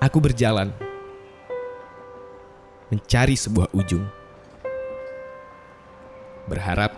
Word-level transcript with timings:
Aku 0.00 0.16
berjalan 0.16 0.72
mencari 2.88 3.36
sebuah 3.36 3.68
ujung. 3.76 4.08
Berharap 6.48 6.96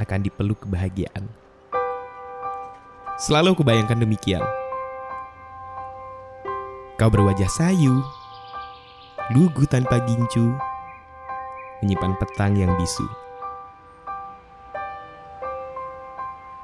akan 0.00 0.20
dipeluk 0.24 0.64
kebahagiaan. 0.64 1.28
Selalu 3.20 3.52
aku 3.52 3.60
bayangkan 3.60 4.00
demikian. 4.00 4.40
Kau 6.96 7.12
berwajah 7.12 7.52
sayu, 7.52 8.00
lugu 9.36 9.68
tanpa 9.68 10.00
gincu, 10.00 10.48
menyimpan 11.84 12.16
petang 12.16 12.56
yang 12.56 12.72
bisu. 12.80 13.04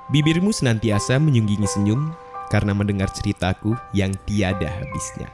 Bibirmu 0.08 0.56
senantiasa 0.56 1.20
menyunggingi 1.20 1.68
senyum 1.68 2.16
karena 2.52 2.76
mendengar 2.76 3.08
ceritaku 3.08 3.72
yang 3.96 4.12
tiada 4.28 4.68
habisnya. 4.68 5.32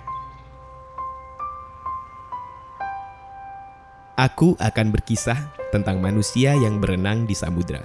Aku 4.14 4.54
akan 4.62 4.94
berkisah 4.94 5.50
tentang 5.74 5.98
manusia 5.98 6.54
yang 6.54 6.78
berenang 6.78 7.26
di 7.26 7.34
samudra. 7.34 7.82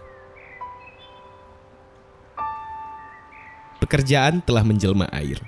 Pekerjaan 3.82 4.46
telah 4.46 4.62
menjelma 4.62 5.09
air, 5.14 5.42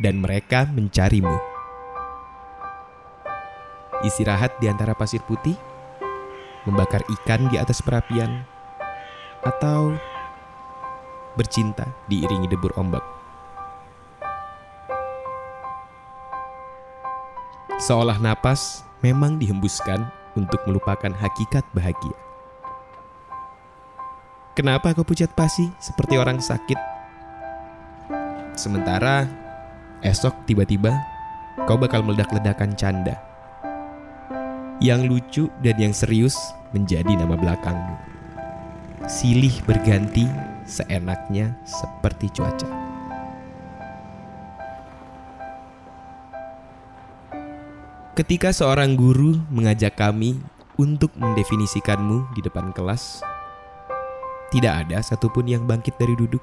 dan 0.00 0.20
mereka 0.20 0.64
mencarimu. 0.64 1.36
Istirahat 4.04 4.56
di 4.60 4.68
antara 4.68 4.96
pasir 4.96 5.20
putih, 5.28 5.56
membakar 6.64 7.04
ikan 7.20 7.48
di 7.52 7.56
atas 7.60 7.84
perapian, 7.84 8.44
atau 9.44 9.96
bercinta 11.34 11.86
diiringi 12.10 12.50
debur 12.50 12.74
ombak. 12.78 13.02
Seolah 17.80 18.20
napas 18.20 18.84
memang 19.00 19.40
dihembuskan 19.40 20.04
untuk 20.36 20.60
melupakan 20.68 21.10
hakikat 21.16 21.64
bahagia. 21.72 22.12
Kenapa 24.52 24.92
kau 24.92 25.06
pucat 25.06 25.32
pasi 25.32 25.72
seperti 25.80 26.20
orang 26.20 26.42
sakit? 26.42 26.76
Sementara 28.52 29.24
esok 30.04 30.44
tiba-tiba 30.44 30.92
kau 31.64 31.80
bakal 31.80 32.04
meledak-ledakan 32.04 32.76
canda. 32.76 33.16
Yang 34.84 35.00
lucu 35.08 35.44
dan 35.64 35.76
yang 35.80 35.96
serius 35.96 36.36
menjadi 36.76 37.16
nama 37.16 37.36
belakangmu. 37.36 37.96
Silih 39.08 39.56
berganti 39.64 40.28
seenaknya 40.70 41.58
seperti 41.66 42.30
cuaca. 42.30 42.70
Ketika 48.14 48.54
seorang 48.54 48.94
guru 48.94 49.42
mengajak 49.50 49.98
kami 49.98 50.38
untuk 50.78 51.10
mendefinisikanmu 51.18 52.30
di 52.38 52.40
depan 52.46 52.70
kelas, 52.70 53.26
tidak 54.54 54.86
ada 54.86 55.02
satupun 55.02 55.50
yang 55.50 55.66
bangkit 55.66 55.98
dari 55.98 56.14
duduk. 56.14 56.42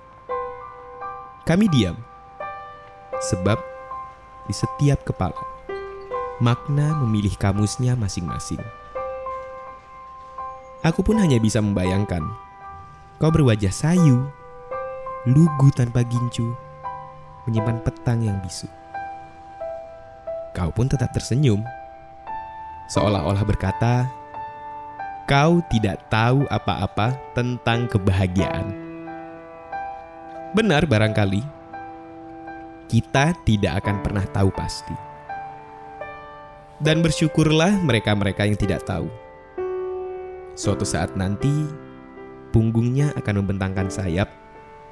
Kami 1.48 1.72
diam, 1.72 1.95
sebab 3.23 3.55
di 4.48 4.53
setiap 4.55 5.08
kepala 5.08 5.39
makna 6.38 6.94
memilih 7.02 7.33
kamusnya 7.39 7.98
masing-masing. 7.98 8.61
Aku 10.86 11.02
pun 11.02 11.17
hanya 11.17 11.42
bisa 11.42 11.58
membayangkan 11.58 12.47
Kau 13.18 13.34
berwajah 13.34 13.73
sayu, 13.73 14.30
lugu 15.26 15.73
tanpa 15.73 16.06
gincu, 16.06 16.54
menyimpan 17.50 17.82
petang 17.82 18.22
yang 18.22 18.38
bisu. 18.46 18.70
Kau 20.54 20.70
pun 20.70 20.86
tetap 20.86 21.10
tersenyum, 21.17 21.66
seolah-olah 22.94 23.42
berkata, 23.42 24.05
"Kau 25.26 25.66
tidak 25.73 26.05
tahu 26.14 26.45
apa-apa 26.45 27.17
tentang 27.33 27.89
kebahagiaan." 27.89 28.70
Benar, 30.54 30.86
barangkali 30.86 31.42
kita 32.86 33.34
tidak 33.42 33.82
akan 33.82 33.98
pernah 34.05 34.30
tahu 34.30 34.54
pasti, 34.54 34.94
dan 36.78 37.02
bersyukurlah 37.02 37.82
mereka-mereka 37.82 38.45
yang 38.45 38.61
tidak 38.61 38.86
tahu. 38.86 39.10
Suatu 40.54 40.86
saat 40.86 41.17
nanti, 41.17 41.86
punggungnya 42.58 43.14
akan 43.14 43.45
membentangkan 43.45 43.86
sayap 43.86 44.34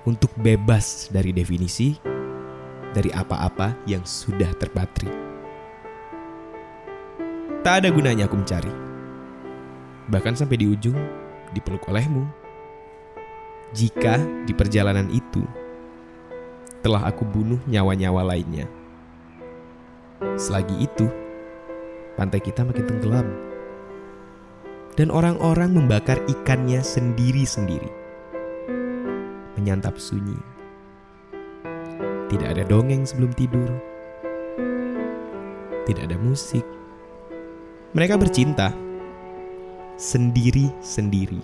untuk 0.06 0.30
bebas 0.38 1.10
dari 1.10 1.34
definisi 1.34 1.98
dari 2.94 3.10
apa-apa 3.10 3.74
yang 3.90 4.06
sudah 4.06 4.54
terpatri. 4.54 5.10
Tak 7.66 7.82
ada 7.82 7.90
gunanya 7.90 8.30
aku 8.30 8.38
mencari. 8.38 8.70
Bahkan 10.14 10.38
sampai 10.38 10.62
di 10.62 10.70
ujung 10.70 10.94
dipeluk 11.58 11.90
olehmu. 11.90 12.30
Jika 13.74 14.22
di 14.46 14.54
perjalanan 14.54 15.10
itu 15.10 15.42
telah 16.86 17.02
aku 17.10 17.26
bunuh 17.26 17.58
nyawa-nyawa 17.66 18.30
lainnya. 18.30 18.70
Selagi 20.38 20.86
itu, 20.86 21.10
pantai 22.14 22.46
kita 22.46 22.62
makin 22.62 22.86
tenggelam 22.86 23.45
dan 24.96 25.12
orang-orang 25.12 25.76
membakar 25.76 26.20
ikannya 26.28 26.80
sendiri-sendiri. 26.80 27.92
Menyantap 29.60 30.00
sunyi. 30.00 30.40
Tidak 32.32 32.48
ada 32.48 32.64
dongeng 32.66 33.04
sebelum 33.04 33.32
tidur. 33.36 33.70
Tidak 35.86 36.04
ada 36.10 36.18
musik. 36.18 36.64
Mereka 37.94 38.18
bercinta 38.18 38.72
sendiri-sendiri. 40.00 41.44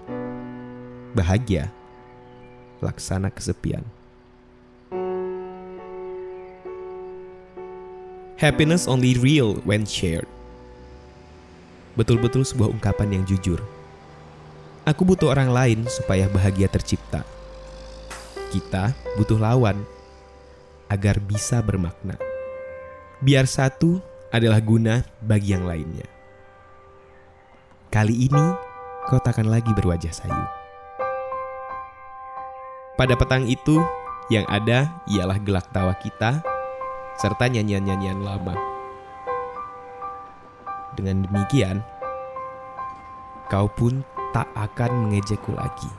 Bahagia 1.11 1.71
laksana 2.79 3.29
kesepian. 3.29 3.83
Happiness 8.41 8.89
only 8.89 9.13
real 9.21 9.61
when 9.69 9.85
shared 9.85 10.25
betul-betul 11.95 12.47
sebuah 12.47 12.71
ungkapan 12.71 13.19
yang 13.19 13.23
jujur. 13.27 13.59
Aku 14.87 15.05
butuh 15.05 15.29
orang 15.29 15.53
lain 15.53 15.79
supaya 15.85 16.25
bahagia 16.25 16.65
tercipta. 16.65 17.21
Kita 18.49 18.95
butuh 19.15 19.37
lawan 19.37 19.79
agar 20.89 21.21
bisa 21.21 21.63
bermakna. 21.63 22.17
Biar 23.21 23.45
satu 23.45 24.01
adalah 24.33 24.59
guna 24.59 25.05
bagi 25.21 25.53
yang 25.53 25.69
lainnya. 25.69 26.07
Kali 27.91 28.27
ini 28.31 28.45
kau 29.11 29.19
takkan 29.19 29.51
lagi 29.51 29.71
berwajah 29.75 30.11
sayu. 30.15 30.45
Pada 32.95 33.17
petang 33.19 33.43
itu, 33.47 33.83
yang 34.31 34.47
ada 34.47 34.87
ialah 35.11 35.35
gelak 35.43 35.67
tawa 35.75 35.91
kita 35.99 36.39
serta 37.19 37.51
nyanyian-nyanyian 37.51 38.23
lama. 38.23 38.70
Dengan 41.01 41.25
demikian, 41.25 41.81
kau 43.49 43.65
pun 43.73 44.05
tak 44.37 44.45
akan 44.53 45.09
mengejekku 45.09 45.49
lagi. 45.57 45.89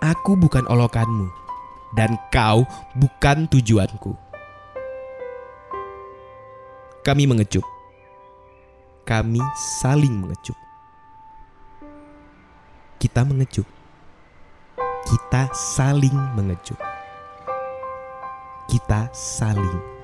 Aku 0.00 0.40
bukan 0.40 0.64
olokanmu, 0.72 1.28
dan 1.92 2.16
kau 2.32 2.64
bukan 2.96 3.44
tujuanku. 3.52 4.16
Kami 7.04 7.28
mengecup. 7.28 7.68
Kami 9.04 9.44
saling 9.84 10.16
mengecup. 10.16 10.56
Kita 12.96 13.20
mengecup. 13.28 13.68
Kita 15.04 15.52
saling 15.52 16.16
mengecup. 16.32 16.80
Kita 18.64 19.12
saling 19.12 19.99